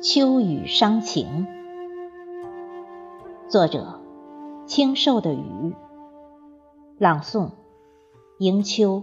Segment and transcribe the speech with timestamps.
[0.00, 1.48] 秋雨伤情，
[3.48, 4.00] 作者：
[4.64, 5.74] 清瘦的雨，
[6.98, 7.50] 朗诵：
[8.38, 9.02] 迎秋。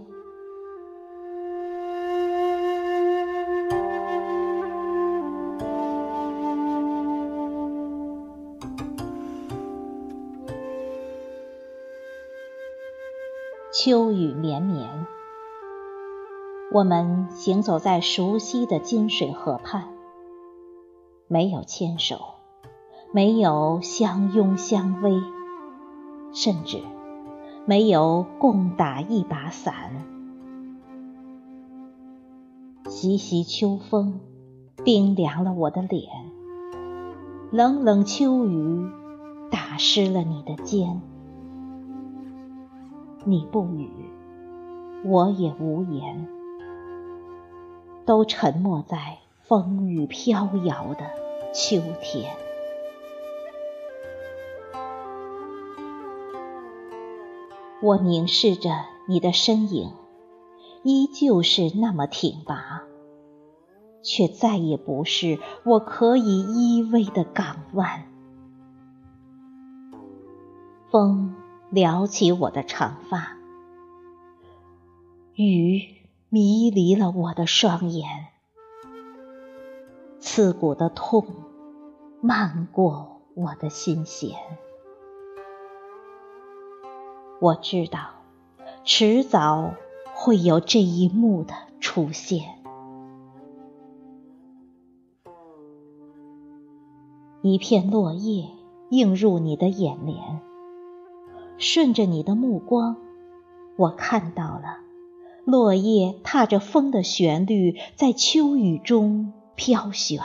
[13.70, 15.06] 秋雨绵绵，
[16.72, 19.95] 我们行走在熟悉的金水河畔。
[21.28, 22.18] 没有牵手，
[23.12, 25.22] 没有相拥相偎，
[26.32, 26.80] 甚至
[27.64, 29.74] 没有共打一把伞。
[32.88, 34.20] 习习秋风，
[34.84, 36.06] 冰凉了我的脸；
[37.50, 38.88] 冷冷秋雨，
[39.50, 41.02] 打湿了你的肩。
[43.24, 43.90] 你不语，
[45.04, 46.28] 我也无言，
[48.04, 49.18] 都沉默在。
[49.48, 51.08] 风雨飘摇的
[51.54, 52.36] 秋天，
[57.80, 58.70] 我凝视着
[59.06, 59.92] 你的身影，
[60.82, 62.82] 依旧是那么挺拔，
[64.02, 68.02] 却再也不是我可以依偎的港湾。
[70.90, 71.36] 风
[71.70, 73.36] 撩起我的长发，
[75.36, 75.82] 雨
[76.30, 78.35] 迷离了我的双眼。
[80.28, 81.24] 刺骨的痛
[82.20, 84.36] 漫过我的心弦，
[87.40, 88.08] 我知道
[88.82, 89.74] 迟早
[90.16, 92.42] 会有这一幕的出现。
[97.42, 98.48] 一片落叶
[98.90, 100.40] 映入你的眼帘，
[101.56, 102.96] 顺着你的目光，
[103.76, 104.80] 我看到了
[105.44, 109.32] 落叶踏着风的旋律，在秋雨中。
[109.56, 110.20] 飘旋，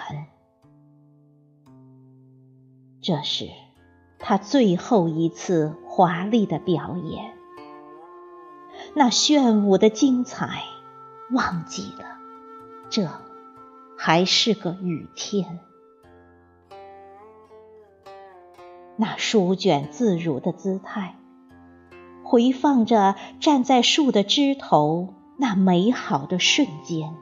[3.02, 3.48] 这是
[4.20, 7.34] 他最后一次华丽的表演。
[8.94, 10.64] 那炫舞的精彩，
[11.32, 12.18] 忘记了，
[12.90, 13.08] 这
[13.98, 15.60] 还是个雨天。
[18.98, 21.16] 那舒卷自如的姿态，
[22.26, 27.16] 回放着站在树的枝头那美好的瞬间。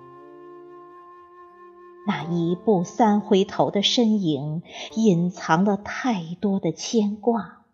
[2.10, 4.64] 那一步三回头的身影，
[4.96, 7.66] 隐藏了太多的牵挂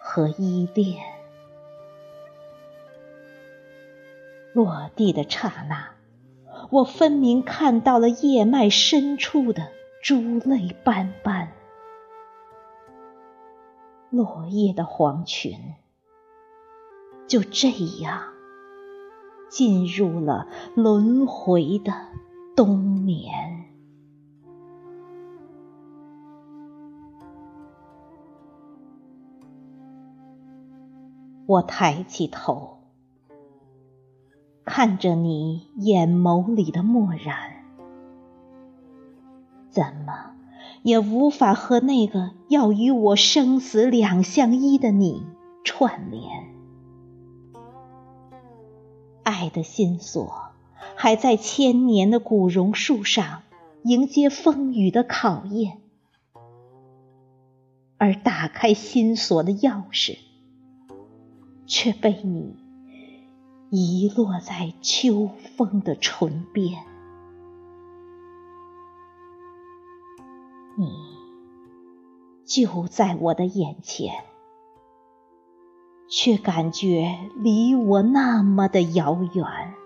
[0.00, 1.02] 和依恋。
[4.52, 5.96] 落地的刹那，
[6.70, 11.50] 我分明看到了叶脉深处的珠泪斑斑。
[14.10, 15.74] 落叶的黄裙，
[17.26, 17.68] 就这
[18.00, 18.22] 样
[19.48, 20.46] 进入了
[20.76, 21.92] 轮回的。
[22.56, 23.64] 冬眠，
[31.46, 32.78] 我抬起头，
[34.64, 37.64] 看着你眼眸里的漠然，
[39.70, 40.34] 怎么
[40.82, 45.26] 也无法和那个要与我生死两相依的你
[45.64, 46.54] 串联，
[49.22, 50.49] 爱的心锁。
[51.02, 53.40] 还在千年的古榕树上
[53.84, 55.80] 迎接风雨的考验，
[57.96, 60.18] 而打开心锁的钥匙
[61.66, 62.54] 却被你
[63.70, 66.84] 遗落在秋风的唇边。
[70.76, 70.92] 你
[72.44, 74.12] 就在我的眼前，
[76.10, 79.79] 却感觉离我那么的遥远。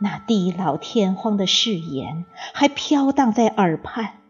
[0.00, 2.24] 那地老天荒的誓言
[2.54, 4.20] 还飘荡在耳畔，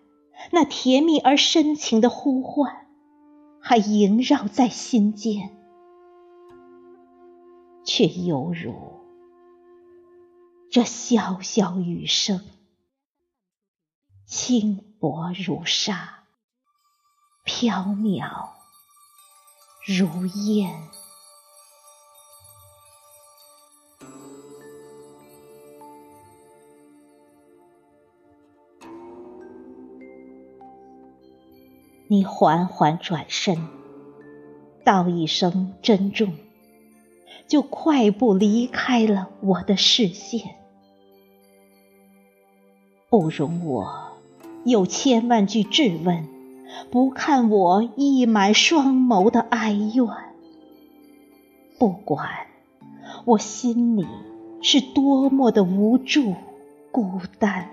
[0.50, 2.86] 那甜蜜而深情的呼唤
[3.60, 5.50] 还萦绕在心间，
[7.84, 8.74] 却犹如
[10.70, 12.40] 这潇潇雨声，
[14.26, 16.24] 轻薄如纱，
[17.44, 18.50] 飘渺
[19.86, 20.72] 如烟。
[32.10, 33.68] 你缓缓转身，
[34.82, 36.32] 道一声珍重，
[37.46, 40.56] 就快步离开了我的视线，
[43.10, 44.12] 不容我
[44.64, 46.26] 有千万句质问，
[46.90, 50.06] 不看我溢满双眸的哀怨，
[51.78, 52.26] 不管
[53.26, 54.06] 我心里
[54.62, 56.34] 是多么的无助、
[56.90, 57.68] 孤单。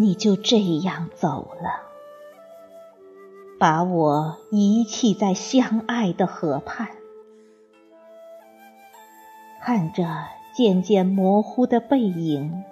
[0.00, 1.82] 你就这样走了，
[3.58, 6.88] 把我遗弃在相爱的河畔，
[9.60, 10.06] 看着
[10.54, 12.64] 渐渐模糊的背影，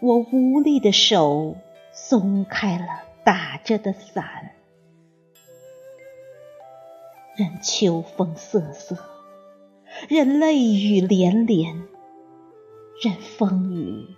[0.00, 1.54] 我无力的手
[1.92, 2.86] 松开了
[3.22, 4.50] 打着的伞，
[7.36, 8.96] 任秋风瑟瑟，
[10.08, 11.84] 任泪雨连连，
[13.00, 14.16] 任风雨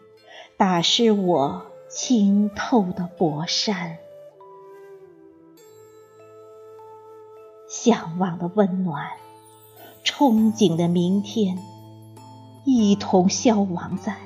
[0.57, 1.74] 打湿我。
[1.95, 3.99] 清透的薄衫，
[7.69, 9.13] 向往的温暖，
[10.05, 11.57] 憧憬的明天，
[12.65, 14.17] 一同消亡在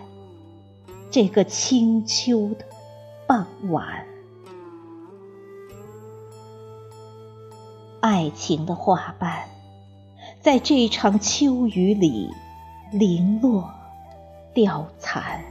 [1.11, 2.65] 这个清秋的
[3.27, 4.07] 傍晚。
[8.01, 9.47] 爱情的花瓣，
[10.41, 12.31] 在这场秋雨里
[12.93, 13.71] 零落
[14.55, 15.45] 凋残。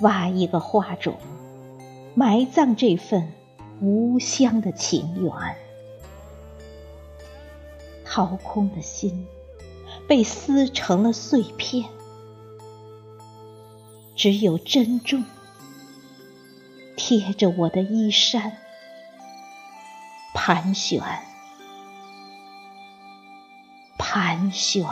[0.00, 1.16] 挖一个花种，
[2.14, 3.32] 埋葬这份
[3.80, 5.32] 无香的情缘。
[8.04, 9.26] 掏空的心
[10.08, 11.84] 被撕成了碎片，
[14.14, 15.24] 只有珍重
[16.96, 18.56] 贴着我的衣衫，
[20.34, 21.02] 盘旋，
[23.98, 24.84] 盘旋。